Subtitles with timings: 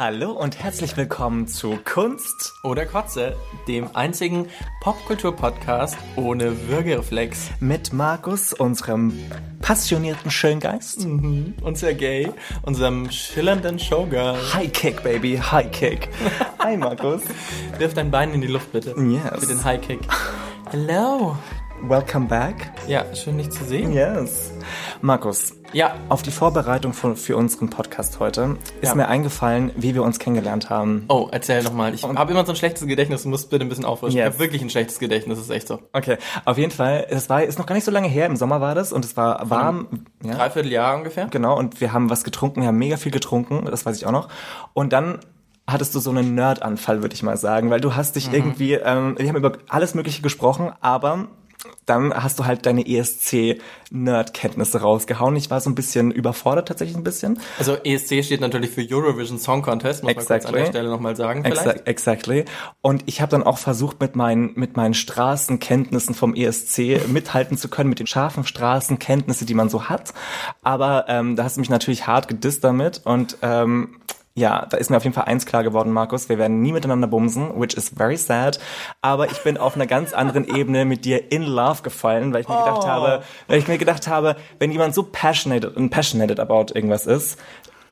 [0.00, 3.36] Hallo und herzlich willkommen zu Kunst oder Kotze,
[3.68, 4.48] dem einzigen
[4.80, 7.50] Popkultur-Podcast ohne Würgereflex.
[7.60, 9.12] Mit Markus, unserem
[9.60, 11.04] passionierten Schöngeist.
[11.04, 11.52] Mhm.
[11.60, 12.32] Und Sergej,
[12.62, 14.38] unserem schillernden Showgirl.
[14.54, 16.08] High Kick, Baby, High Kick.
[16.60, 17.20] Hi, Markus.
[17.76, 18.94] Wirf dein Bein in die Luft, bitte.
[18.98, 19.40] Yes.
[19.40, 20.00] Für den High Kick.
[20.70, 21.36] Hello.
[21.82, 22.72] Welcome back.
[22.88, 23.92] Ja, schön dich zu sehen.
[23.92, 24.50] Yes.
[25.02, 25.54] Markus.
[25.72, 25.94] Ja.
[26.08, 28.94] Auf die Vorbereitung von, für unseren Podcast heute ist ja.
[28.94, 31.04] mir eingefallen, wie wir uns kennengelernt haben.
[31.08, 31.94] Oh, erzähl nochmal.
[31.94, 33.22] Ich habe immer so ein schlechtes Gedächtnis.
[33.22, 34.18] Du musst bitte ein bisschen auffrischen.
[34.18, 34.26] Yes.
[34.26, 35.38] Ich habe wirklich ein schlechtes Gedächtnis.
[35.38, 35.80] Das ist echt so.
[35.92, 36.18] Okay.
[36.44, 37.06] Auf jeden Fall.
[37.08, 38.26] Es war, ist noch gar nicht so lange her.
[38.26, 39.86] Im Sommer war das und es war warm.
[40.22, 40.34] Ja.
[40.34, 41.28] Dreiviertel Jahr ungefähr.
[41.28, 41.56] Genau.
[41.56, 42.60] Und wir haben was getrunken.
[42.60, 43.64] Wir haben mega viel getrunken.
[43.70, 44.28] Das weiß ich auch noch.
[44.74, 45.20] Und dann
[45.66, 48.34] hattest du so einen Nerd-Anfall, würde ich mal sagen, weil du hast dich mhm.
[48.34, 51.28] irgendwie, ähm, wir haben über alles Mögliche gesprochen, aber
[51.86, 55.34] dann hast du halt deine ESC-Nerd-Kenntnisse rausgehauen.
[55.36, 57.40] Ich war so ein bisschen überfordert, tatsächlich ein bisschen.
[57.58, 60.28] Also ESC steht natürlich für Eurovision Song Contest, muss exactly.
[60.28, 61.86] man kurz an der Stelle nochmal sagen vielleicht.
[61.86, 62.44] Exactly.
[62.80, 67.68] Und ich habe dann auch versucht, mit meinen, mit meinen Straßenkenntnissen vom ESC mithalten zu
[67.68, 70.14] können, mit den scharfen Straßenkenntnissen, die man so hat.
[70.62, 73.96] Aber ähm, da hast du mich natürlich hart gedisst damit und ähm,
[74.34, 76.28] ja, da ist mir auf jeden Fall eins klar geworden, Markus.
[76.28, 78.60] Wir werden nie miteinander bumsen, which is very sad.
[79.02, 82.48] Aber ich bin auf einer ganz anderen Ebene mit dir in love gefallen, weil ich
[82.48, 82.64] mir oh.
[82.64, 87.06] gedacht habe, weil ich mir gedacht habe, wenn jemand so passionate und passionate about irgendwas
[87.06, 87.38] ist,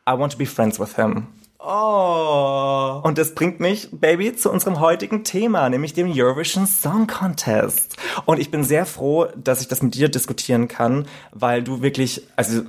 [0.09, 1.27] I want to be friends with him.
[1.61, 3.01] Oh.
[3.03, 7.97] Und das bringt mich, Baby, zu unserem heutigen Thema, nämlich dem Eurovision Song Contest.
[8.27, 12.23] Und ich bin sehr froh, dass ich das mit dir diskutieren kann, weil du wirklich,
[12.37, 12.63] also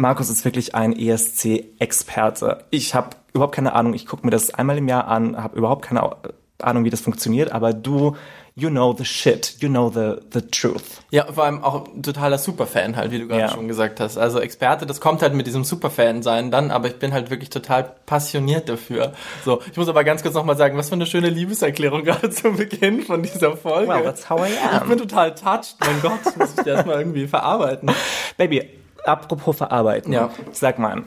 [0.00, 2.64] Markus ist wirklich ein ESC-Experte.
[2.70, 3.94] Ich habe überhaupt keine Ahnung.
[3.94, 6.14] Ich gucke mir das einmal im Jahr an, habe überhaupt keine
[6.62, 8.16] Ahnung, wie das funktioniert, aber du,
[8.54, 11.02] you know the shit, you know the, the truth.
[11.10, 13.48] Ja, vor allem auch totaler Superfan halt, wie du gerade ja.
[13.48, 14.18] schon gesagt hast.
[14.18, 17.50] Also Experte, das kommt halt mit diesem Superfan sein dann, aber ich bin halt wirklich
[17.50, 19.14] total passioniert dafür.
[19.44, 22.56] So, ich muss aber ganz kurz nochmal sagen, was für eine schöne Liebeserklärung gerade zum
[22.56, 23.88] Beginn von dieser Folge.
[23.88, 24.82] Well, that's how I am.
[24.82, 25.74] Ich bin total touched.
[25.80, 27.90] Mein Gott, muss ich das mal irgendwie verarbeiten.
[28.36, 28.62] Baby,
[29.04, 30.12] apropos verarbeiten.
[30.12, 30.30] Ja.
[30.52, 31.04] Sag mal,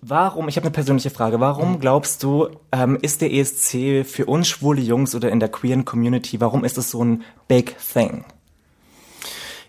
[0.00, 4.48] warum, ich habe eine persönliche Frage, warum glaubst du, ähm, ist der ESC für uns
[4.48, 8.24] schwule Jungs oder in der queeren Community, warum ist es so ein big thing?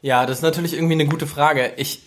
[0.01, 1.73] Ja, das ist natürlich irgendwie eine gute Frage.
[1.77, 2.03] Ich,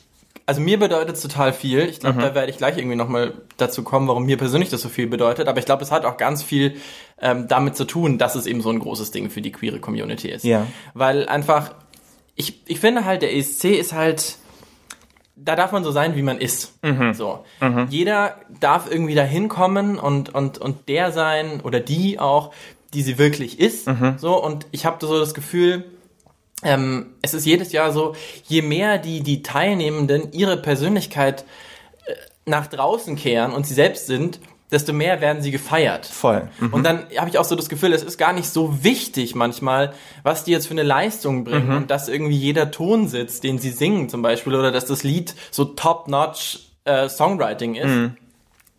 [0.47, 1.81] also mir bedeutet es total viel.
[1.81, 2.23] Ich glaube, mhm.
[2.23, 5.47] da werde ich gleich irgendwie nochmal dazu kommen, warum mir persönlich das so viel bedeutet.
[5.47, 6.77] Aber ich glaube, es hat auch ganz viel
[7.21, 10.29] ähm, damit zu tun, dass es eben so ein großes Ding für die queere Community
[10.29, 10.45] ist.
[10.45, 10.67] Ja.
[10.95, 11.75] Weil einfach,
[12.35, 14.39] ich, ich finde halt, der ESC ist halt
[15.37, 16.79] da darf man so sein, wie man ist.
[16.85, 17.15] Mhm.
[17.15, 17.45] So.
[17.61, 17.87] Mhm.
[17.89, 22.53] Jeder darf irgendwie da hinkommen und, und, und der sein oder die auch,
[22.93, 23.89] die sie wirklich ist.
[23.89, 24.17] Mhm.
[24.19, 25.85] So, und ich habe so das Gefühl,
[26.63, 31.45] ähm, es ist jedes Jahr so, je mehr die, die Teilnehmenden ihre Persönlichkeit
[32.07, 34.39] äh, nach draußen kehren und sie selbst sind,
[34.73, 36.07] desto mehr werden sie gefeiert.
[36.07, 36.49] Voll.
[36.59, 36.73] Mhm.
[36.73, 39.93] Und dann habe ich auch so das Gefühl, es ist gar nicht so wichtig manchmal,
[40.23, 41.77] was die jetzt für eine Leistung bringen mhm.
[41.77, 45.35] und dass irgendwie jeder Ton sitzt, den sie singen zum Beispiel, oder dass das Lied
[45.51, 47.87] so top-notch äh, Songwriting ist.
[47.87, 48.17] Mhm.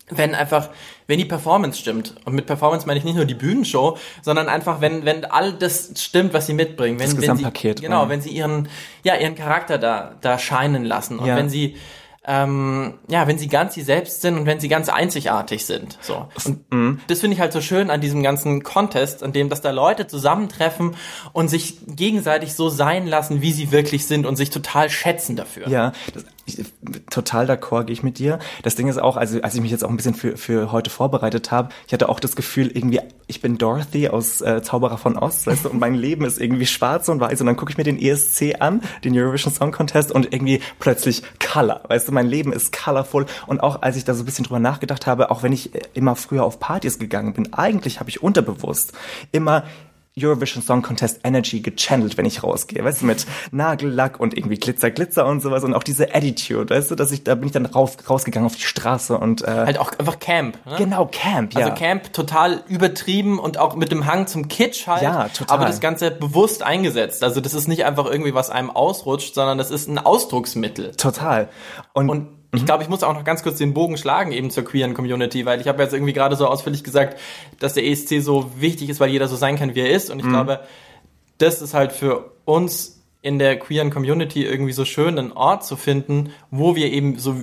[0.09, 0.69] Wenn einfach,
[1.07, 2.15] wenn die Performance stimmt.
[2.25, 5.91] Und mit Performance meine ich nicht nur die Bühnenshow, sondern einfach, wenn, wenn all das
[5.97, 6.99] stimmt, was sie mitbringen.
[6.99, 7.77] Wenn, das Gesamtpaket.
[7.77, 8.67] Wenn sie, genau, wenn sie ihren,
[9.03, 11.19] ja, ihren Charakter da, da scheinen lassen.
[11.19, 11.37] Und ja.
[11.37, 11.77] wenn sie,
[12.25, 15.97] ähm, ja, wenn sie ganz sie selbst sind und wenn sie ganz einzigartig sind.
[16.01, 16.27] So.
[16.45, 16.99] Und mhm.
[17.07, 20.07] das finde ich halt so schön an diesem ganzen Contest, an dem, dass da Leute
[20.07, 20.95] zusammentreffen
[21.33, 25.67] und sich gegenseitig so sein lassen, wie sie wirklich sind und sich total schätzen dafür.
[25.67, 26.63] Ja, das, ich,
[27.09, 28.39] total d'accord, gehe ich mit dir.
[28.63, 30.89] Das Ding ist auch, also als ich mich jetzt auch ein bisschen für, für heute
[30.89, 35.17] vorbereitet habe, ich hatte auch das Gefühl, irgendwie, ich bin Dorothy aus äh, Zauberer von
[35.17, 37.77] Ost, weißt du, und mein Leben ist irgendwie schwarz und weiß und dann gucke ich
[37.77, 42.27] mir den ESC an, den Eurovision Song Contest und irgendwie plötzlich Color, weißt du, mein
[42.27, 45.43] Leben ist colorful und auch als ich da so ein bisschen drüber nachgedacht habe, auch
[45.43, 48.93] wenn ich immer früher auf Partys gegangen bin, eigentlich habe ich unterbewusst
[49.31, 49.63] immer
[50.17, 54.91] Eurovision Song Contest Energy gechannelt, wenn ich rausgehe, weißt du, mit Nagellack und irgendwie Glitzer,
[54.91, 57.65] Glitzer und sowas und auch diese Attitude, weißt du, dass ich, da bin ich dann
[57.65, 60.63] raus, rausgegangen auf die Straße und äh, halt auch einfach Camp.
[60.65, 60.75] Ne?
[60.77, 61.65] Genau, Camp, ja.
[61.65, 65.01] Also Camp total übertrieben und auch mit dem Hang zum Kitsch halt.
[65.01, 65.57] Ja, total.
[65.57, 67.23] Aber das Ganze bewusst eingesetzt.
[67.23, 70.91] Also das ist nicht einfach irgendwie, was einem ausrutscht, sondern das ist ein Ausdrucksmittel.
[70.95, 71.49] Total.
[71.93, 72.65] Und, und ich mhm.
[72.65, 75.59] glaube, ich muss auch noch ganz kurz den Bogen schlagen eben zur queeren Community, weil
[75.59, 77.19] ich habe jetzt irgendwie gerade so ausführlich gesagt,
[77.59, 80.09] dass der ESC so wichtig ist, weil jeder so sein kann, wie er ist.
[80.09, 80.31] Und ich mhm.
[80.31, 80.59] glaube,
[81.39, 85.75] das ist halt für uns in der queeren Community irgendwie so schön, einen Ort zu
[85.75, 87.35] finden, wo wir eben so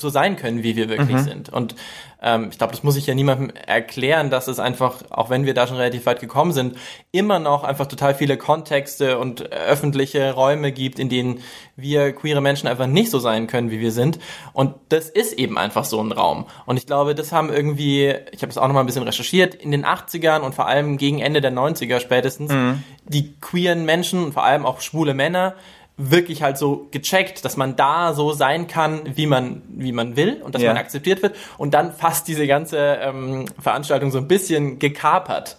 [0.00, 1.24] so sein können, wie wir wirklich mhm.
[1.24, 1.48] sind.
[1.48, 1.74] Und
[2.22, 5.54] ähm, ich glaube, das muss ich ja niemandem erklären, dass es einfach, auch wenn wir
[5.54, 6.76] da schon relativ weit gekommen sind,
[7.10, 11.40] immer noch einfach total viele Kontexte und öffentliche Räume gibt, in denen
[11.76, 14.18] wir queere Menschen einfach nicht so sein können, wie wir sind.
[14.52, 16.46] Und das ist eben einfach so ein Raum.
[16.64, 19.54] Und ich glaube, das haben irgendwie, ich habe das auch noch mal ein bisschen recherchiert,
[19.54, 22.82] in den 80ern und vor allem gegen Ende der 90er spätestens, mhm.
[23.04, 25.54] die queeren Menschen und vor allem auch schwule Männer
[25.96, 30.40] wirklich halt so gecheckt, dass man da so sein kann, wie man, wie man will
[30.42, 30.68] und dass ja.
[30.68, 35.58] man akzeptiert wird und dann fast diese ganze ähm, Veranstaltung so ein bisschen gekapert.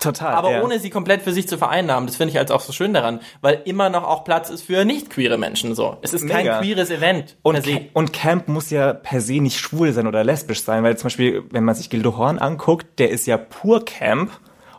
[0.00, 0.34] Total.
[0.34, 0.62] Aber ja.
[0.62, 2.06] ohne sie komplett für sich zu vereinnahmen.
[2.06, 4.84] Das finde ich halt auch so schön daran, weil immer noch auch Platz ist für
[4.84, 5.96] nicht queere Menschen so.
[6.02, 6.34] Es ist Mega.
[6.34, 7.36] kein queeres Event.
[7.42, 11.06] Und, und Camp muss ja per se nicht schwul sein oder lesbisch sein, weil zum
[11.06, 14.30] Beispiel, wenn man sich Gildo Horn anguckt, der ist ja pur Camp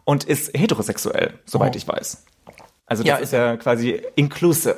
[0.03, 1.77] und ist heterosexuell, soweit oh.
[1.77, 2.23] ich weiß.
[2.85, 4.77] Also das ja, ist ja quasi inclusive.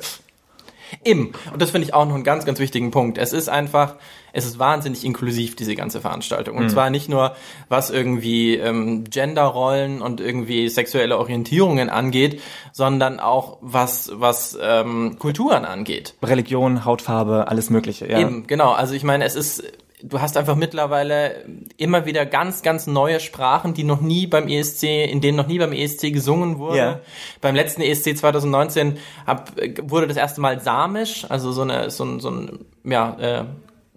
[1.04, 1.32] Eben.
[1.52, 3.18] Und das finde ich auch noch einen ganz, ganz wichtigen Punkt.
[3.18, 3.96] Es ist einfach,
[4.32, 6.56] es ist wahnsinnig inklusiv, diese ganze Veranstaltung.
[6.56, 6.68] Und mhm.
[6.70, 7.34] zwar nicht nur,
[7.68, 12.40] was irgendwie ähm, Genderrollen und irgendwie sexuelle Orientierungen angeht,
[12.72, 16.14] sondern auch was, was ähm, Kulturen angeht.
[16.22, 18.20] Religion, Hautfarbe, alles Mögliche, ja.
[18.20, 18.72] Eben, genau.
[18.72, 19.62] Also ich meine, es ist
[20.02, 21.44] du hast einfach mittlerweile
[21.76, 25.58] immer wieder ganz, ganz neue Sprachen, die noch nie beim ESC, in denen noch nie
[25.58, 26.76] beim ESC gesungen wurde.
[26.76, 27.00] Yeah.
[27.40, 29.52] Beim letzten ESC 2019 hab,
[29.82, 33.44] wurde das erste Mal Samisch, also so eine, so ein, so ein ja, äh,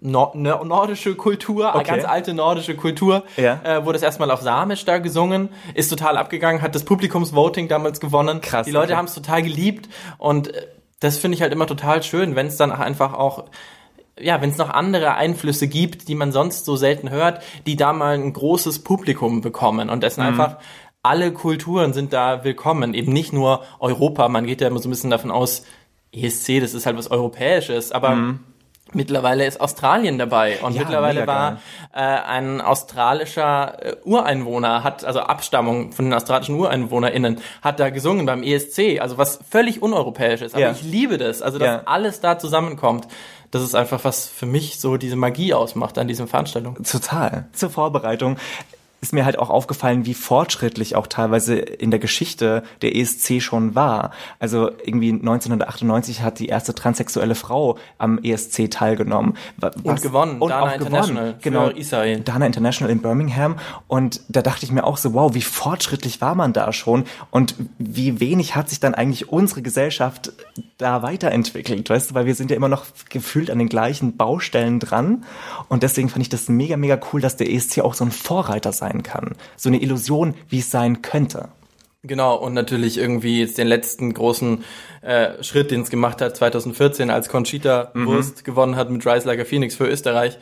[0.04, 1.84] Nord nordische Kultur, okay.
[1.84, 3.60] ganz alte nordische Kultur, ja.
[3.62, 8.00] äh, wurde es erstmal auf Samisch da gesungen, ist total abgegangen, hat das Publikumsvoting damals
[8.00, 8.40] gewonnen.
[8.40, 8.66] Krass.
[8.66, 8.96] Die Leute okay.
[8.96, 9.88] haben es total geliebt
[10.18, 10.66] und äh,
[10.98, 13.44] das finde ich halt immer total schön, wenn es dann einfach auch
[14.22, 17.92] ja, wenn es noch andere Einflüsse gibt, die man sonst so selten hört, die da
[17.92, 20.28] mal ein großes Publikum bekommen und dessen mhm.
[20.28, 20.58] einfach
[21.02, 24.28] alle Kulturen sind da willkommen, eben nicht nur Europa.
[24.28, 25.64] Man geht ja immer so ein bisschen davon aus,
[26.12, 28.40] ESC, das ist halt was Europäisches, aber mhm.
[28.94, 31.60] Mittlerweile ist Australien dabei und ja, mittlerweile war
[31.94, 38.26] äh, ein australischer äh, Ureinwohner, hat also Abstammung von den australischen UreinwohnerInnen, hat da gesungen
[38.26, 40.54] beim ESC, also was völlig uneuropäisch ist.
[40.54, 40.72] Aber ja.
[40.72, 41.82] ich liebe das, also dass ja.
[41.86, 43.08] alles da zusammenkommt
[43.52, 46.82] das ist einfach was für mich so diese Magie ausmacht an diesen Veranstaltungen.
[46.84, 47.48] Total.
[47.52, 48.38] Zur Vorbereitung
[49.02, 53.74] ist mir halt auch aufgefallen, wie fortschrittlich auch teilweise in der Geschichte der ESC schon
[53.74, 54.12] war.
[54.38, 59.36] Also irgendwie 1998 hat die erste transsexuelle Frau am ESC teilgenommen.
[59.56, 60.40] Was, und gewonnen.
[60.40, 61.40] Und Dana auch International gewonnen.
[61.42, 61.68] Genau.
[61.70, 62.20] Israel.
[62.20, 63.56] Dana International in Birmingham.
[63.88, 67.56] Und da dachte ich mir auch so, wow, wie fortschrittlich war man da schon und
[67.78, 70.32] wie wenig hat sich dann eigentlich unsere Gesellschaft
[70.78, 74.78] da weiterentwickelt, weißt du, weil wir sind ja immer noch gefühlt an den gleichen Baustellen
[74.78, 75.24] dran.
[75.68, 78.72] Und deswegen fand ich das mega, mega cool, dass der ESC auch so ein Vorreiter
[78.72, 79.32] sein sein kann.
[79.56, 81.48] So eine Illusion, wie es sein könnte.
[82.04, 84.64] Genau, und natürlich irgendwie jetzt den letzten großen
[85.02, 88.06] äh, Schritt, den es gemacht hat, 2014, als Conchita mhm.
[88.06, 90.36] Wurst gewonnen hat mit Rise Like a Phoenix für Österreich,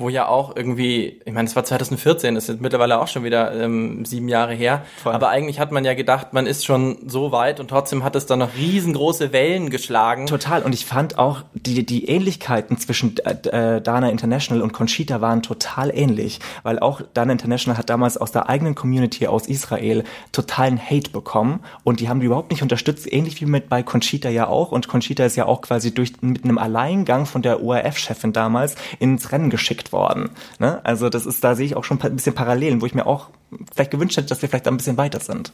[0.00, 3.52] wo ja auch irgendwie, ich meine, es war 2014, das ist mittlerweile auch schon wieder
[3.54, 5.12] ähm, sieben Jahre her, Voll.
[5.12, 8.26] aber eigentlich hat man ja gedacht, man ist schon so weit und trotzdem hat es
[8.26, 10.26] dann noch riesengroße Wellen geschlagen.
[10.26, 15.20] Total, und ich fand auch, die, die Ähnlichkeiten zwischen äh, äh, Dana International und Conchita
[15.20, 20.04] waren total ähnlich, weil auch Dana International hat damals aus der eigenen Community aus Israel
[20.32, 21.60] totalen Hate bekommen.
[21.84, 24.72] Und die haben die überhaupt nicht unterstützt, ähnlich wie mit bei Conchita ja auch.
[24.72, 29.32] Und Conchita ist ja auch quasi durch mit einem Alleingang von der ORF-Chefin damals ins
[29.32, 30.30] Rennen geschickt worden.
[30.58, 30.80] Ne?
[30.84, 33.28] Also das ist, da sehe ich auch schon ein bisschen Parallelen, wo ich mir auch
[33.74, 35.52] vielleicht gewünscht hätte, dass wir vielleicht ein bisschen weiter sind.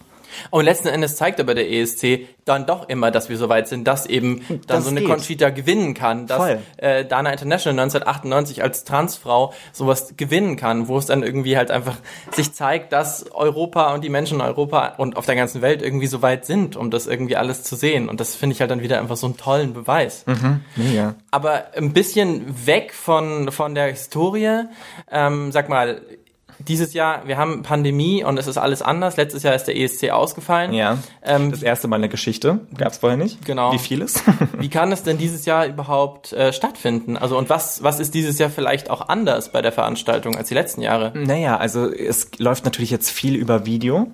[0.51, 3.87] Und letzten Endes zeigt aber der ESC dann doch immer, dass wir so weit sind,
[3.87, 5.09] dass eben dann das so eine geht.
[5.09, 11.07] Conchita gewinnen kann, dass äh, Dana International 1998 als Transfrau sowas gewinnen kann, wo es
[11.07, 11.97] dann irgendwie halt einfach
[12.31, 16.07] sich zeigt, dass Europa und die Menschen in Europa und auf der ganzen Welt irgendwie
[16.07, 18.09] so weit sind, um das irgendwie alles zu sehen.
[18.09, 20.25] Und das finde ich halt dann wieder einfach so einen tollen Beweis.
[20.27, 21.15] Mhm, mega.
[21.33, 24.65] Aber ein bisschen weg von, von der Historie,
[25.11, 26.01] ähm, sag mal,
[26.69, 29.17] dieses Jahr, wir haben Pandemie und es ist alles anders.
[29.17, 30.73] Letztes Jahr ist der ESC ausgefallen.
[30.73, 30.99] Ja.
[31.23, 32.61] Ähm, das erste Mal in der Geschichte.
[32.77, 33.45] Gab es vorher nicht.
[33.45, 33.73] Genau.
[33.73, 34.23] Wie vieles?
[34.59, 37.17] Wie kann es denn dieses Jahr überhaupt äh, stattfinden?
[37.17, 40.55] Also und was, was ist dieses Jahr vielleicht auch anders bei der Veranstaltung als die
[40.55, 41.13] letzten Jahre?
[41.15, 44.09] Naja, also es läuft natürlich jetzt viel über Video.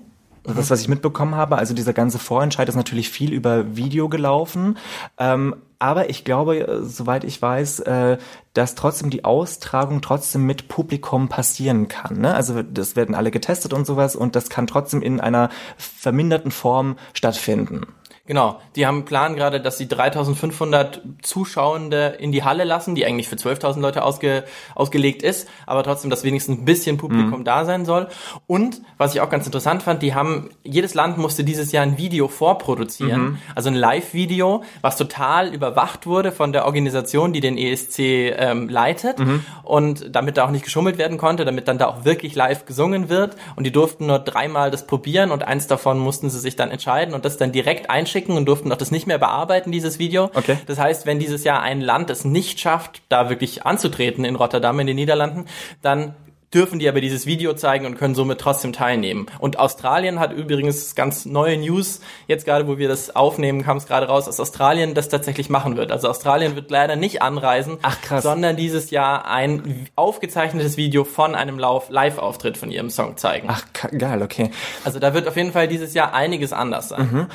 [0.44, 4.76] Das, was ich mitbekommen habe, also dieser ganze Vorentscheid ist natürlich viel über Video gelaufen.
[5.18, 8.18] Ähm, aber ich glaube, äh, soweit ich weiß, äh,
[8.54, 12.20] dass trotzdem die Austragung trotzdem mit Publikum passieren kann.
[12.20, 12.34] Ne?
[12.34, 16.96] Also das werden alle getestet und sowas und das kann trotzdem in einer verminderten Form
[17.14, 17.86] stattfinden.
[18.24, 23.28] Genau, die haben Plan gerade, dass sie 3500 Zuschauende in die Halle lassen, die eigentlich
[23.28, 24.44] für 12.000 Leute ausge,
[24.76, 27.44] ausgelegt ist, aber trotzdem, dass wenigstens ein bisschen Publikum mhm.
[27.44, 28.06] da sein soll.
[28.46, 31.98] Und was ich auch ganz interessant fand, die haben, jedes Land musste dieses Jahr ein
[31.98, 33.38] Video vorproduzieren, mhm.
[33.56, 39.18] also ein Live-Video, was total überwacht wurde von der Organisation, die den ESC ähm, leitet
[39.18, 39.44] mhm.
[39.64, 43.08] und damit da auch nicht geschummelt werden konnte, damit dann da auch wirklich live gesungen
[43.08, 46.70] wird und die durften nur dreimal das probieren und eins davon mussten sie sich dann
[46.70, 49.98] entscheiden und das dann direkt einschicken schicken und durften auch das nicht mehr bearbeiten, dieses
[49.98, 50.30] Video.
[50.34, 50.58] Okay.
[50.66, 54.78] Das heißt, wenn dieses Jahr ein Land es nicht schafft, da wirklich anzutreten in Rotterdam,
[54.80, 55.46] in den Niederlanden,
[55.80, 56.14] dann
[56.54, 59.24] dürfen die aber dieses Video zeigen und können somit trotzdem teilnehmen.
[59.38, 63.86] Und Australien hat übrigens ganz neue News, jetzt gerade wo wir das aufnehmen, kam es
[63.86, 65.90] gerade raus, dass Australien das tatsächlich machen wird.
[65.90, 68.22] Also Australien wird leider nicht anreisen, Ach, krass.
[68.22, 73.48] sondern dieses Jahr ein aufgezeichnetes Video von einem Live-Auftritt von ihrem Song zeigen.
[73.50, 73.64] Ach,
[73.96, 74.50] geil, okay.
[74.84, 77.08] Also da wird auf jeden Fall dieses Jahr einiges anders sein.
[77.10, 77.26] Mhm.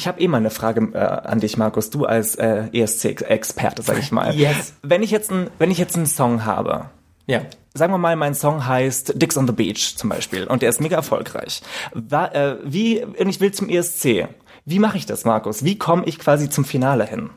[0.00, 1.90] Ich habe eh mal eine Frage äh, an dich, Markus.
[1.90, 4.34] Du als äh, ESC-Experte, sag ich mal.
[4.34, 4.72] Yes.
[4.80, 6.86] Wenn ich jetzt ein, wenn ich jetzt einen Song habe,
[7.26, 7.42] ja.
[7.74, 10.80] Sagen wir mal, mein Song heißt Dicks on the Beach zum Beispiel und der ist
[10.80, 11.60] mega erfolgreich.
[11.92, 14.26] War, äh, wie, und ich will zum ESC.
[14.64, 15.64] Wie mache ich das, Markus?
[15.64, 17.28] Wie komme ich quasi zum Finale hin?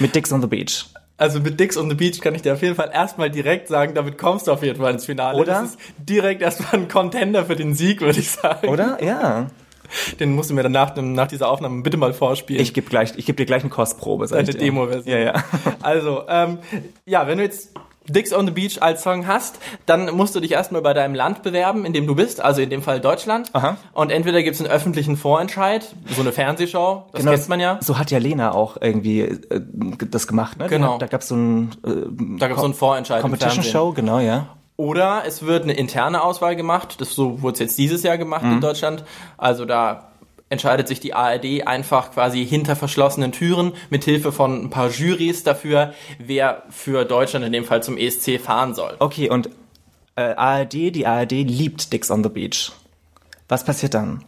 [0.00, 0.86] Mit Dicks on the Beach.
[1.16, 3.94] Also mit Dicks on the Beach kann ich dir auf jeden Fall erstmal direkt sagen,
[3.94, 5.38] damit kommst du auf jeden Fall ins Finale.
[5.38, 5.60] Oder?
[5.62, 8.68] Das ist direkt erstmal ein Contender für den Sieg, würde ich sagen.
[8.68, 9.00] Oder?
[9.00, 9.46] Ja.
[10.20, 12.62] Den musst du mir dann nach, dieser Aufnahme bitte mal vorspielen.
[12.62, 14.26] Ich gebe gleich, ich gebe dir gleich eine Kostprobe.
[14.34, 15.12] Eine Demo-Version.
[15.12, 15.44] Ja, ja.
[15.82, 16.58] Also, ähm,
[17.06, 17.70] ja, wenn du jetzt
[18.08, 21.42] Dicks on the Beach als Song hast, dann musst du dich erstmal bei deinem Land
[21.42, 23.50] bewerben, in dem du bist, also in dem Fall Deutschland.
[23.52, 23.76] Aha.
[23.92, 27.78] Und entweder gibt es einen öffentlichen Vorentscheid, so eine Fernsehshow, das genau, kennt man ja.
[27.80, 29.60] So hat ja Lena auch irgendwie äh,
[30.10, 30.66] das gemacht, ne?
[30.68, 30.94] Genau.
[30.94, 33.22] Hat, da gab es so ein äh, Da gab es so einen Vorentscheid.
[33.22, 34.48] Competition Show, genau, ja.
[34.80, 38.44] Oder es wird eine interne Auswahl gemacht, das so wurde es jetzt dieses Jahr gemacht
[38.44, 38.52] mhm.
[38.52, 39.04] in Deutschland.
[39.36, 40.08] Also da
[40.48, 45.42] entscheidet sich die ARD einfach quasi hinter verschlossenen Türen mit Hilfe von ein paar Jurys
[45.42, 48.96] dafür, wer für Deutschland in dem Fall zum ESC fahren soll.
[49.00, 49.50] Okay, und
[50.16, 52.72] äh, ARD, die ARD liebt Dicks on the Beach.
[53.50, 54.24] Was passiert dann?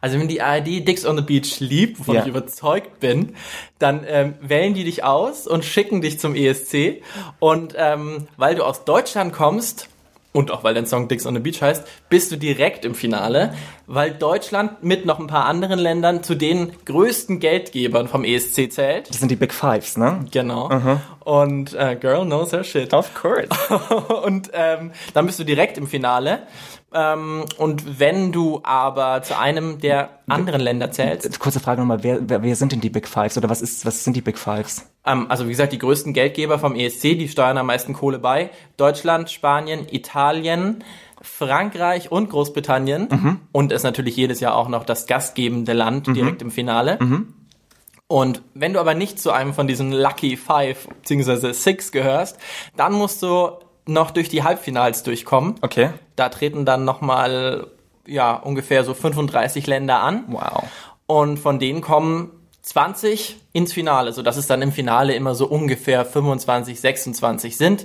[0.00, 2.22] Also wenn die ARD Dicks on the Beach liebt, wovon ja.
[2.22, 3.34] ich überzeugt bin,
[3.78, 7.02] dann ähm, wählen die dich aus und schicken dich zum ESC.
[7.40, 9.88] Und ähm, weil du aus Deutschland kommst,
[10.32, 13.54] und auch weil dein Song Dicks on the Beach heißt, bist du direkt im Finale,
[13.86, 19.08] weil Deutschland mit noch ein paar anderen Ländern zu den größten Geldgebern vom ESC zählt.
[19.08, 20.26] Das sind die Big Fives, ne?
[20.30, 20.68] Genau.
[20.68, 20.98] -huh.
[21.24, 22.92] Und äh, Girl knows her shit.
[22.92, 23.48] Of course.
[24.24, 26.46] und ähm, dann bist du direkt im Finale.
[26.92, 31.38] Ähm, und wenn du aber zu einem der anderen Länder zählst.
[31.38, 34.04] Kurze Frage nochmal, wer, wer, wer sind denn die Big Fives oder was ist, was
[34.04, 34.90] sind die Big Fives?
[35.04, 38.50] Ähm, also wie gesagt, die größten Geldgeber vom ESC, die steuern am meisten Kohle bei.
[38.78, 40.82] Deutschland, Spanien, Italien,
[41.20, 43.08] Frankreich und Großbritannien.
[43.10, 43.40] Mhm.
[43.52, 46.14] Und ist natürlich jedes Jahr auch noch das gastgebende Land mhm.
[46.14, 46.98] direkt im Finale.
[47.00, 47.34] Mhm.
[48.06, 51.52] Und wenn du aber nicht zu einem von diesen Lucky Five bzw.
[51.52, 52.38] Six gehörst,
[52.76, 53.50] dann musst du
[53.88, 55.56] noch durch die Halbfinals durchkommen.
[55.62, 55.90] Okay.
[56.14, 57.66] Da treten dann nochmal,
[58.06, 60.24] ja, ungefähr so 35 Länder an.
[60.28, 60.64] Wow.
[61.06, 62.30] Und von denen kommen
[62.62, 67.84] 20 ins Finale, so dass es dann im Finale immer so ungefähr 25, 26 sind,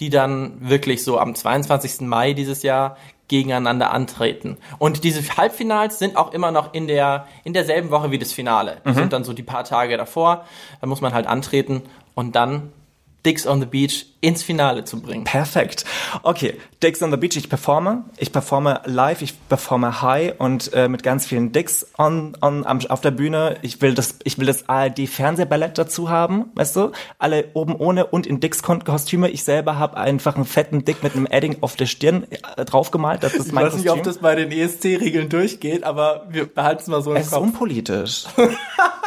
[0.00, 2.00] die dann wirklich so am 22.
[2.00, 2.96] Mai dieses Jahr
[3.28, 4.56] gegeneinander antreten.
[4.78, 8.78] Und diese Halbfinals sind auch immer noch in der in derselben Woche wie das Finale.
[8.84, 8.94] Die mhm.
[8.94, 10.46] sind dann so die paar Tage davor.
[10.80, 11.82] Da muss man halt antreten
[12.14, 12.72] und dann
[13.24, 15.24] Dicks on the Beach ins Finale zu bringen.
[15.24, 15.84] Perfekt.
[16.22, 18.04] Okay, Dicks on the Beach, ich performe.
[18.18, 22.80] Ich performe live, ich performe high und äh, mit ganz vielen Dicks on, on, am,
[22.88, 23.56] auf der Bühne.
[23.62, 26.92] Ich will das, ich will das ARD-Fernsehballett dazu haben, weißt du?
[27.18, 29.28] Alle oben ohne und in Dicks-Kostüme.
[29.28, 32.26] Ich selber habe einfach einen fetten Dick mit einem Edding auf der Stirn
[32.56, 33.24] äh, draufgemalt.
[33.24, 33.92] Das ist mein ich weiß Kostüm.
[33.92, 37.30] nicht, ob das bei den ESC-Regeln durchgeht, aber wir behalten es mal so im es
[37.30, 37.38] Kopf.
[37.38, 38.24] Es ist unpolitisch.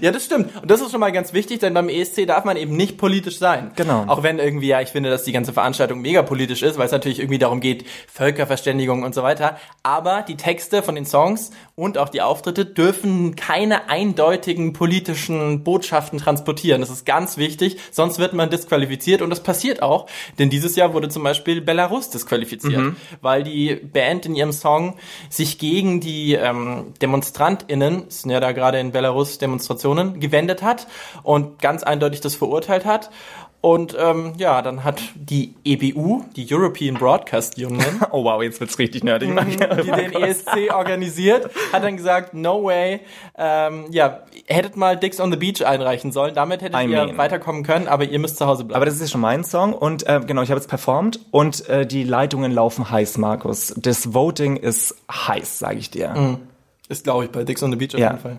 [0.00, 0.56] Ja, das stimmt.
[0.62, 3.38] Und das ist schon mal ganz wichtig, denn beim ESC darf man eben nicht politisch
[3.38, 3.72] sein.
[3.76, 4.04] Genau.
[4.06, 6.92] Auch wenn irgendwie, ja, ich finde, dass die ganze Veranstaltung mega politisch ist, weil es
[6.92, 9.58] natürlich irgendwie darum geht, Völkerverständigung und so weiter.
[9.82, 16.18] Aber die Texte von den Songs und auch die Auftritte dürfen keine eindeutigen politischen Botschaften
[16.18, 16.80] transportieren.
[16.80, 20.06] Das ist ganz wichtig, sonst wird man disqualifiziert und das passiert auch.
[20.38, 22.96] Denn dieses Jahr wurde zum Beispiel Belarus disqualifiziert, mhm.
[23.20, 24.96] weil die Band in ihrem Song
[25.28, 30.86] sich gegen die ähm, DemonstrantInnen, sind ja da gerade in Belarus Demonstrationen gewendet hat
[31.22, 33.10] und ganz eindeutig das verurteilt hat.
[33.62, 38.78] Und ähm, ja, dann hat die EBU, die European Broadcast Union, oh wow, jetzt wird's
[38.78, 39.36] richtig nerdig, mhm,
[39.84, 43.00] die den ESC organisiert, hat dann gesagt, no way,
[43.36, 47.18] ähm, ja, hättet mal Dicks on the Beach einreichen sollen, damit hättet I ihr mean.
[47.18, 48.76] weiterkommen können, aber ihr müsst zu Hause bleiben.
[48.76, 51.68] Aber das ist ja schon mein Song und äh, genau, ich habe jetzt performt und
[51.68, 53.74] äh, die Leitungen laufen heiß, Markus.
[53.76, 56.14] Das Voting ist heiß, sage ich dir.
[56.14, 56.38] Mhm.
[56.88, 58.12] Ist, glaube ich, bei Dix on the Beach auf Ja.
[58.12, 58.38] jeden Fall.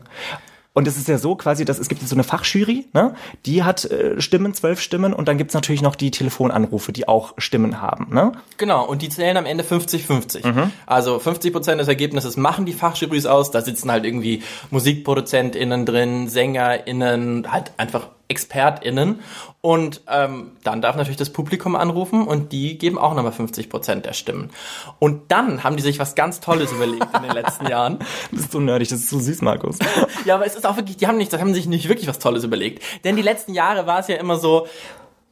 [0.73, 3.13] Und es ist ja so quasi, dass es gibt so eine Fachjury, ne?
[3.45, 7.33] die hat äh, Stimmen, zwölf Stimmen und dann gibt's natürlich noch die Telefonanrufe, die auch
[7.37, 8.13] Stimmen haben.
[8.13, 8.31] Ne?
[8.57, 10.45] Genau, und die zählen am Ende 50-50.
[10.85, 17.51] Also 50% des Ergebnisses machen die Fachjurys aus, da sitzen halt irgendwie MusikproduzentInnen drin, SängerInnen,
[17.51, 19.19] halt einfach ExpertInnen.
[19.61, 24.13] Und ähm, dann darf natürlich das Publikum anrufen und die geben auch nochmal 50% der
[24.13, 24.49] Stimmen.
[24.97, 27.99] Und dann haben die sich was ganz Tolles überlegt in den letzten Jahren.
[28.31, 29.77] Das ist so nerdig, das ist so süß, Markus.
[30.25, 32.17] Ja, aber es ist auch wirklich, die haben nicht, das haben sich nicht wirklich was
[32.17, 32.81] Tolles überlegt.
[33.03, 34.65] Denn die letzten Jahre war es ja immer so,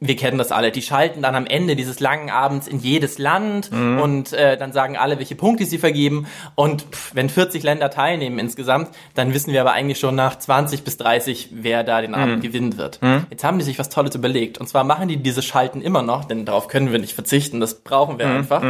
[0.02, 3.70] wir kennen das alle, die schalten dann am Ende dieses langen Abends in jedes Land
[3.70, 6.26] und äh, dann sagen alle, welche Punkte sie vergeben.
[6.54, 10.84] Und pff, wenn 40 Länder teilnehmen insgesamt, dann wissen wir aber eigentlich schon nach 20
[10.84, 12.98] bis 30, wer da den Abend gewinnen wird.
[13.28, 14.56] Jetzt haben die sich was Tolles überlegt.
[14.58, 17.74] Und zwar machen die diese Schalten immer noch, denn darauf können wir nicht verzichten, das
[17.82, 18.62] brauchen wir einfach.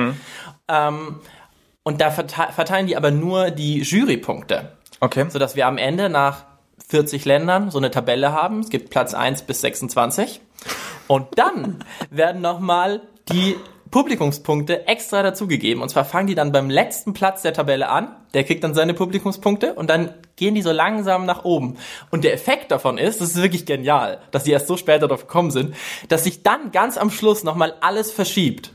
[0.69, 1.21] Ähm,
[1.85, 5.27] und da verte- verteilen die aber nur die Jurypunkte Okay.
[5.31, 6.45] sodass wir am Ende nach
[6.89, 8.61] 40 Ländern so eine Tabelle haben.
[8.61, 10.41] Es gibt Platz 1 bis 26.
[11.11, 13.01] Und dann werden nochmal
[13.33, 13.57] die
[13.91, 15.83] Publikumspunkte extra dazugegeben.
[15.83, 18.15] Und zwar fangen die dann beim letzten Platz der Tabelle an.
[18.33, 21.79] Der kriegt dann seine Publikumspunkte und dann gehen die so langsam nach oben.
[22.13, 25.27] Und der Effekt davon ist, das ist wirklich genial, dass die erst so später darauf
[25.27, 25.75] gekommen sind,
[26.09, 28.73] dass sich dann ganz am Schluss nochmal alles verschiebt.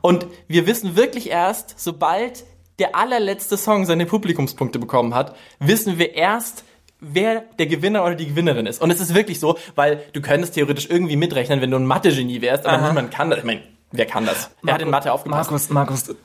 [0.00, 2.44] Und wir wissen wirklich erst, sobald
[2.78, 6.64] der allerletzte Song seine Publikumspunkte bekommen hat, wissen wir erst,
[7.12, 8.80] wer der Gewinner oder die Gewinnerin ist.
[8.80, 12.40] Und es ist wirklich so, weil du könntest theoretisch irgendwie mitrechnen, wenn du ein Mathe-Genie
[12.40, 13.40] wärst, aber niemand kann das.
[13.40, 14.50] Ich meine, wer kann das?
[14.62, 15.50] Wer hat in Mathe aufgepasst?
[15.50, 16.16] Markus, Markus,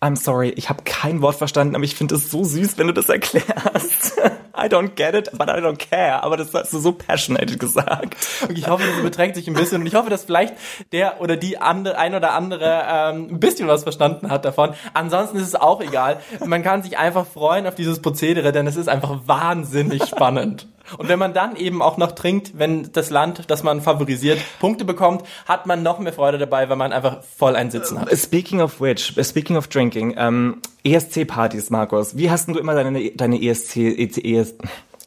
[0.00, 2.92] I'm sorry, ich habe kein Wort verstanden, aber ich finde es so süß, wenn du
[2.92, 4.16] das erklärst.
[4.56, 6.22] I don't get it, but I don't care.
[6.22, 8.16] Aber das hast du so passionate gesagt.
[8.48, 10.54] Und ich hoffe, das überträgt sich ein bisschen und ich hoffe, dass vielleicht
[10.92, 14.74] der oder die andere, ein oder andere ähm, ein bisschen was verstanden hat davon.
[14.94, 16.20] Ansonsten ist es auch egal.
[16.44, 20.66] Man kann sich einfach freuen auf dieses Prozedere, denn es ist einfach wahnsinnig spannend.
[20.96, 24.84] Und wenn man dann eben auch noch trinkt, wenn das Land, das man favorisiert, Punkte
[24.84, 28.16] bekommt, hat man noch mehr Freude dabei, weil man einfach voll ein Sitzen hat.
[28.16, 32.16] Speaking of which, speaking of drinking, ähm, ESC-Partys, Markus.
[32.16, 34.54] Wie hast denn du immer deine, deine ESC, ES,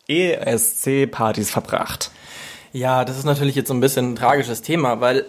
[0.08, 2.12] ESC-Partys verbracht?
[2.74, 5.26] Ja, das ist natürlich jetzt so ein bisschen ein tragisches Thema, weil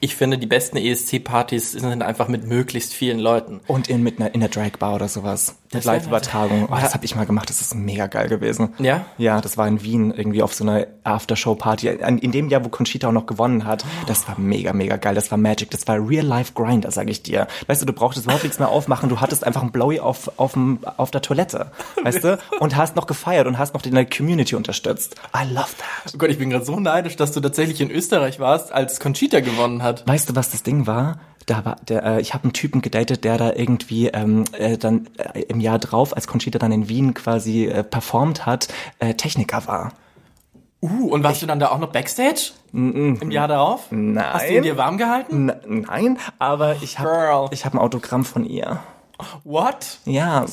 [0.00, 3.60] ich finde, die besten ESC-Partys sind einfach mit möglichst vielen Leuten.
[3.66, 5.56] Und in, mit einer, in der Drag-Bar oder sowas.
[5.72, 6.68] Mit Live-Übertragung.
[6.70, 8.74] Oh, das habe ich mal gemacht, das ist mega geil gewesen.
[8.78, 9.06] Ja?
[9.18, 11.88] Ja, das war in Wien irgendwie auf so einer Aftershow-Party.
[11.88, 13.84] In dem Jahr, wo Conchita auch noch gewonnen hat.
[14.06, 15.14] Das war mega, mega geil.
[15.14, 15.70] Das war Magic.
[15.70, 17.46] Das war Real-Life-Grinder, sag ich dir.
[17.66, 19.08] Weißt du, du brauchtest überhaupt nichts mehr aufmachen.
[19.08, 20.56] Du hattest einfach ein Blowy auf, auf,
[20.96, 21.72] auf der Toilette.
[22.02, 22.38] Weißt du?
[22.60, 25.16] Und hast noch gefeiert und hast noch deine Community unterstützt.
[25.34, 26.14] I love that.
[26.14, 29.40] Oh Gott, ich bin gerade so neidisch, dass du tatsächlich in Österreich warst, als Conchita
[29.40, 29.93] gewonnen hat.
[30.06, 31.18] Weißt du, was das Ding war?
[31.46, 35.08] Da war der, äh, ich habe einen Typen gedatet, der da irgendwie ähm, äh, dann
[35.18, 39.66] äh, im Jahr drauf, als Conchita dann in Wien quasi äh, performt hat, äh, Techniker
[39.66, 39.92] war.
[40.80, 42.52] Uh, und warst du dann da auch noch Backstage?
[42.74, 43.86] Im Jahr darauf?
[43.90, 44.32] Nein.
[44.34, 45.48] Hast du ihn dir warm gehalten?
[45.48, 48.80] N nein, aber ich habe ich hab ein Autogramm von ihr.
[49.44, 49.98] What?
[50.04, 50.44] Ja.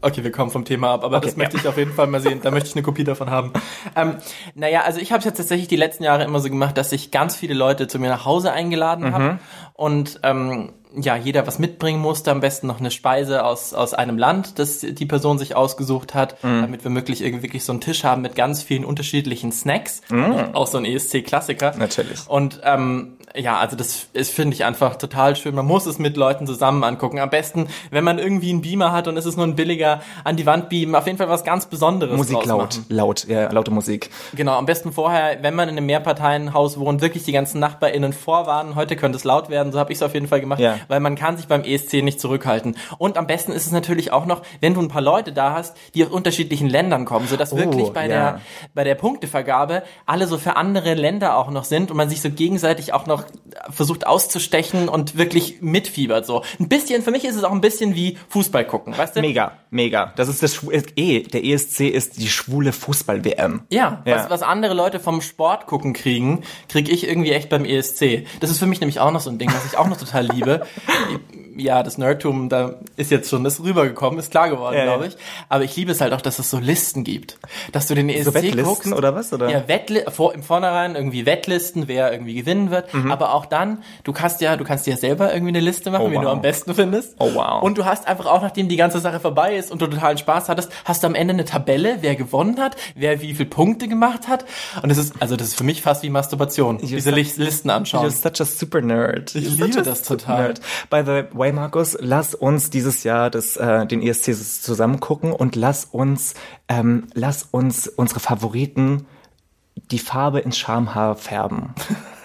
[0.00, 2.40] Okay, wir kommen vom Thema ab, aber das möchte ich auf jeden Fall mal sehen.
[2.42, 3.52] Da möchte ich eine Kopie davon haben.
[3.94, 4.16] Ähm,
[4.54, 7.10] naja, also ich habe es jetzt tatsächlich die letzten Jahre immer so gemacht, dass ich
[7.10, 9.38] ganz viele Leute zu mir nach Hause eingeladen habe
[9.74, 14.18] und ähm, ja, jeder was mitbringen musste, am besten noch eine Speise aus, aus einem
[14.18, 18.04] Land, das die Person sich ausgesucht hat, damit wir möglich irgendwie wirklich so einen Tisch
[18.04, 20.02] haben mit ganz vielen unterschiedlichen Snacks.
[20.52, 21.74] Auch so ein ESC-Klassiker.
[21.78, 22.28] Natürlich.
[22.28, 25.54] Und ähm, ja, also das ist, finde ich, einfach total schön.
[25.54, 27.20] Man muss es mit Leuten zusammen angucken.
[27.20, 30.36] Am besten, wenn man irgendwie einen Beamer hat und es ist nur ein billiger an
[30.36, 32.86] die Wand beamen, auf jeden Fall was ganz Besonderes Musik laut, machen.
[32.88, 34.10] laut, ja, laute Musik.
[34.34, 38.74] Genau, am besten vorher, wenn man in einem Mehrparteienhaus wohnt, wirklich die ganzen NachbarInnen vorwarnen.
[38.74, 40.79] Heute könnte es laut werden, so habe ich es auf jeden Fall gemacht, Ja.
[40.88, 42.76] Weil man kann sich beim ESC nicht zurückhalten.
[42.98, 45.76] Und am besten ist es natürlich auch noch, wenn du ein paar Leute da hast,
[45.94, 48.08] die aus unterschiedlichen Ländern kommen, sodass wirklich bei ja.
[48.08, 48.40] der
[48.74, 52.30] bei der Punktevergabe alle so für andere Länder auch noch sind und man sich so
[52.30, 53.24] gegenseitig auch noch
[53.70, 56.42] versucht auszustechen und wirklich mitfiebert so.
[56.58, 59.20] Ein bisschen, für mich ist es auch ein bisschen wie Fußball gucken, weißt du?
[59.20, 60.12] Mega, mega.
[60.16, 63.62] Das ist das ist eh, der ESC ist die schwule Fußball-WM.
[63.70, 64.16] Ja, Ja.
[64.16, 68.26] Was, was andere Leute vom Sport gucken kriegen, kriege ich irgendwie echt beim ESC.
[68.40, 70.26] Das ist für mich nämlich auch noch so ein Ding, was ich auch noch total
[70.26, 70.66] liebe.
[71.56, 74.86] Ja, das Nerdtum, da ist jetzt schon das rübergekommen, ist klar geworden, Ja, ja.
[74.92, 75.16] glaube ich.
[75.50, 77.38] Aber ich liebe es halt auch, dass es so Listen gibt.
[77.72, 78.92] Dass du den ESC So Wettlisten guckst.
[78.92, 79.32] oder was?
[79.32, 79.50] Oder?
[79.50, 82.94] Ja, Wettli vor, im Vornherein irgendwie Wettlisten, wer irgendwie gewinnen wird.
[82.94, 83.12] Mhm.
[83.12, 86.10] Aber auch dann, du kannst ja, du kannst dir selber irgendwie eine Liste machen, Oh,
[86.10, 86.32] wie du wow.
[86.32, 87.14] am besten findest.
[87.18, 87.62] Oh, wow.
[87.62, 90.48] Und du hast einfach auch, nachdem die ganze Sache vorbei ist und du totalen Spaß
[90.48, 94.28] hattest, hast du am Ende eine Tabelle, wer gewonnen hat, wer wie viele Punkte gemacht
[94.28, 94.46] hat.
[94.82, 97.68] Und das ist, also das ist für mich fast wie Masturbation, diese such- Lis- Listen
[97.70, 98.06] anschauen.
[98.08, 99.34] You're such a super nerd.
[99.34, 100.54] Ich You're liebe das total.
[100.88, 105.56] By the way, Markus, lass uns dieses Jahr das, äh, den ESC zusammen gucken und
[105.56, 106.34] lass uns,
[106.68, 109.06] ähm, lass uns unsere Favoriten
[109.90, 111.74] die Farbe ins Schamhaar färben.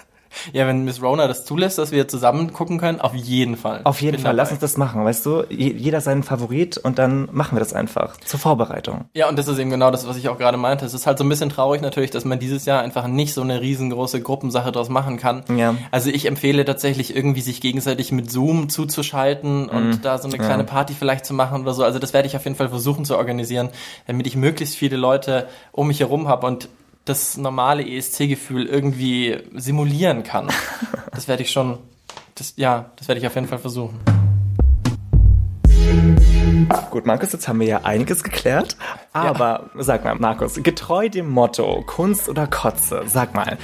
[0.52, 3.80] Ja, wenn Miss Rona das zulässt, dass wir zusammen gucken können, auf jeden Fall.
[3.84, 4.36] Auf jeden Fall, dabei.
[4.36, 5.44] lass uns das machen, weißt du?
[5.48, 9.06] Jeder seinen Favorit und dann machen wir das einfach zur Vorbereitung.
[9.14, 10.84] Ja, und das ist eben genau das, was ich auch gerade meinte.
[10.84, 13.42] Es ist halt so ein bisschen traurig natürlich, dass man dieses Jahr einfach nicht so
[13.42, 15.44] eine riesengroße Gruppensache draus machen kann.
[15.54, 15.74] Ja.
[15.90, 20.02] Also ich empfehle tatsächlich irgendwie sich gegenseitig mit Zoom zuzuschalten und mhm.
[20.02, 20.68] da so eine kleine ja.
[20.68, 21.84] Party vielleicht zu machen oder so.
[21.84, 23.70] Also das werde ich auf jeden Fall versuchen zu organisieren,
[24.06, 26.68] damit ich möglichst viele Leute um mich herum habe und
[27.06, 30.48] das normale ESC-Gefühl irgendwie simulieren kann.
[31.12, 31.78] Das werde ich schon,
[32.34, 33.98] das, ja, das werde ich auf jeden Fall versuchen.
[36.90, 38.76] Gut, Markus, jetzt haben wir ja einiges geklärt.
[39.14, 39.82] Aber ja.
[39.82, 43.56] sag mal, Markus, getreu dem Motto Kunst oder Kotze, sag mal,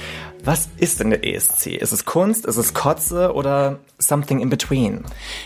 [0.43, 1.67] was ist denn der ESC?
[1.67, 5.03] Ist es Kunst, ist es Kotze oder something in between?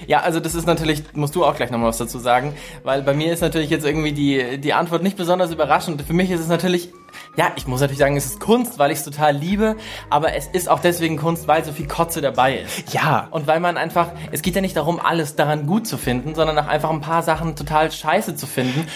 [0.07, 3.13] Ja, also das ist natürlich, musst du auch gleich nochmal was dazu sagen, weil bei
[3.13, 6.01] mir ist natürlich jetzt irgendwie die, die Antwort nicht besonders überraschend.
[6.01, 6.89] Für mich ist es natürlich,
[7.36, 9.75] ja, ich muss natürlich sagen, es ist Kunst, weil ich es total liebe,
[10.10, 12.93] aber es ist auch deswegen Kunst, weil so viel Kotze dabei ist.
[12.93, 13.27] Ja.
[13.32, 16.58] Und weil man einfach, es geht ja nicht darum, alles daran gut zu finden, sondern
[16.60, 18.88] auch einfach ein paar Sachen total scheiße zu finden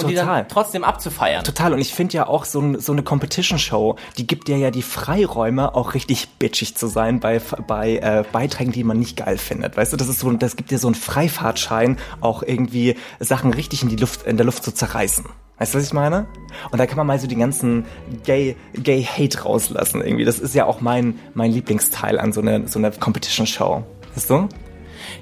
[0.00, 0.46] Total.
[0.48, 1.44] trotzdem abzufeiern.
[1.44, 1.72] Total.
[1.72, 5.74] Und ich finde ja auch so, so eine Competition-Show, die gibt dir ja die Freiräume,
[5.74, 9.76] auch richtig bitchig zu sein bei, bei äh, Beiträgen, die man nicht geil findet.
[9.76, 13.82] Weißt du, das ist so, das gibt dir so einen Freifahrtschein, auch irgendwie Sachen richtig
[13.82, 15.26] in die Luft, in der Luft zu zerreißen.
[15.60, 16.26] Weißt du, was ich meine?
[16.70, 17.84] Und da kann man mal so die ganzen
[18.24, 20.24] Gay, Gay Hate rauslassen irgendwie.
[20.24, 23.84] Das ist ja auch mein, mein Lieblingsteil an so einer so einer Competition Show.
[24.14, 24.48] Weißt du?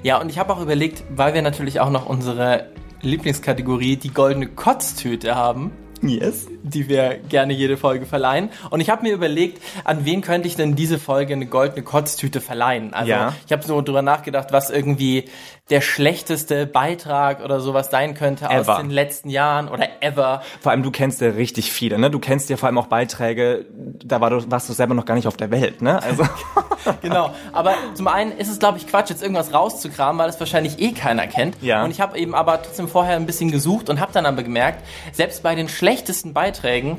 [0.01, 2.69] Ja, und ich habe auch überlegt, weil wir natürlich auch noch unsere
[3.01, 5.71] Lieblingskategorie die goldene Kotztüte haben.
[6.01, 6.47] Yes.
[6.63, 8.49] Die wir gerne jede Folge verleihen.
[8.69, 12.41] Und ich habe mir überlegt, an wen könnte ich denn diese Folge eine goldene Kotztüte
[12.41, 12.93] verleihen?
[12.93, 13.33] Also ja.
[13.45, 15.25] ich habe so drüber nachgedacht, was irgendwie
[15.69, 18.73] der schlechteste Beitrag oder sowas sein könnte ever.
[18.73, 20.41] aus den letzten Jahren oder ever.
[20.61, 22.09] Vor allem, du kennst ja richtig viele, ne?
[22.09, 23.65] Du kennst ja vor allem auch Beiträge,
[24.03, 26.01] da war du, warst du selber noch gar nicht auf der Welt, ne?
[26.01, 26.23] Also.
[27.01, 27.31] genau.
[27.51, 30.91] Aber zum einen ist es, glaube ich, Quatsch, jetzt irgendwas rauszukramen, weil es wahrscheinlich eh
[30.91, 31.61] keiner kennt.
[31.61, 31.83] Ja.
[31.83, 34.83] Und ich habe eben aber trotzdem vorher ein bisschen gesucht und habe dann aber gemerkt,
[35.13, 35.88] selbst bei den schlechtesten
[36.33, 36.97] Beiträgen,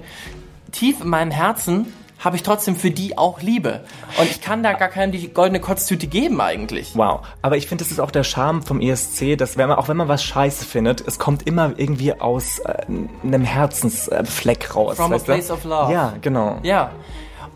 [0.73, 3.81] tief in meinem Herzen habe ich trotzdem für die auch Liebe.
[4.19, 6.93] Und ich kann da gar keinem die goldene Kotztüte geben eigentlich.
[6.95, 7.21] Wow.
[7.41, 9.97] Aber ich finde, das ist auch der Charme vom ESC, dass wenn man, auch wenn
[9.97, 12.75] man was scheiße findet, es kommt immer irgendwie aus äh,
[13.25, 14.97] einem Herzensfleck raus.
[14.97, 15.55] From a place du?
[15.55, 15.93] of love.
[15.93, 16.59] Ja, genau.
[16.63, 16.93] Ja.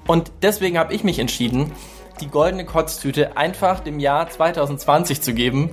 [0.06, 1.72] Und deswegen habe ich mich entschieden,
[2.20, 5.70] die goldene Kotztüte einfach dem Jahr 2020 zu geben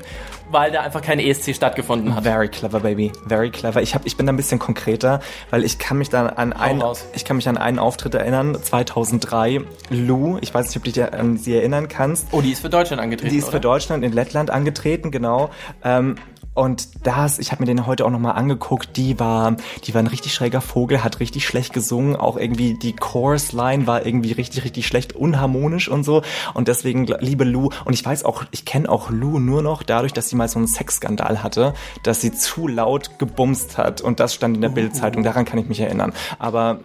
[0.51, 2.23] weil da einfach kein ESC stattgefunden hat.
[2.23, 3.11] Very clever, baby.
[3.27, 3.81] Very clever.
[3.81, 6.83] Ich, hab, ich bin da ein bisschen konkreter, weil ich kann mich da an einen,
[7.13, 11.13] ich kann mich an einen Auftritt erinnern, 2003, Lou, ich weiß nicht, ob du dich
[11.13, 12.27] an sie erinnern kannst.
[12.31, 13.53] Oh, die ist für Deutschland angetreten, Die ist oder?
[13.53, 15.49] für Deutschland in Lettland angetreten, genau.
[15.83, 16.15] Ähm,
[16.53, 20.07] und das, ich habe mir den heute auch nochmal angeguckt, die war, die war ein
[20.07, 24.85] richtig schräger Vogel, hat richtig schlecht gesungen, auch irgendwie die Chorus-Line war irgendwie richtig, richtig
[24.85, 26.23] schlecht, unharmonisch und so.
[26.53, 30.11] Und deswegen, liebe Lou, und ich weiß auch, ich kenne auch Lou nur noch dadurch,
[30.11, 34.01] dass sie mal so einen Sexskandal hatte, dass sie zu laut gebumst hat.
[34.01, 34.75] Und das stand in der uh.
[34.75, 36.11] Bildzeitung, daran kann ich mich erinnern.
[36.37, 36.79] Aber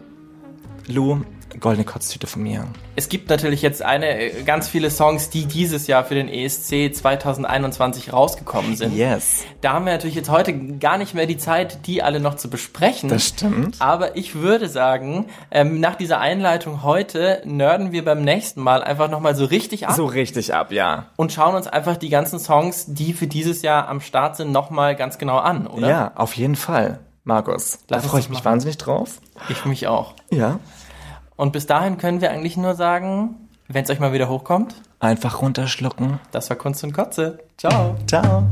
[0.86, 1.22] Lou,
[1.60, 2.66] goldene Kotztüte von mir.
[2.96, 6.92] Es gibt natürlich jetzt eine, äh, ganz viele Songs, die dieses Jahr für den ESC
[6.94, 8.94] 2021 rausgekommen sind.
[8.94, 9.44] Yes.
[9.60, 12.50] Da haben wir natürlich jetzt heute gar nicht mehr die Zeit, die alle noch zu
[12.50, 13.08] besprechen.
[13.08, 13.76] Das stimmt.
[13.80, 19.10] Aber ich würde sagen, ähm, nach dieser Einleitung heute nerden wir beim nächsten Mal einfach
[19.10, 19.94] nochmal so richtig ab.
[19.94, 21.06] So richtig ab, ja.
[21.16, 24.96] Und schauen uns einfach die ganzen Songs, die für dieses Jahr am Start sind, nochmal
[24.96, 25.88] ganz genau an, oder?
[25.88, 27.00] Ja, auf jeden Fall.
[27.26, 28.52] Markus, da freue ich mich machen.
[28.52, 29.20] wahnsinnig drauf.
[29.48, 30.14] Ich mich auch.
[30.30, 30.60] Ja.
[31.36, 35.42] Und bis dahin können wir eigentlich nur sagen, wenn es euch mal wieder hochkommt, einfach
[35.42, 36.18] runterschlucken.
[36.30, 37.38] Das war Kunst und Kotze.
[37.58, 37.96] Ciao.
[38.06, 38.46] Ciao.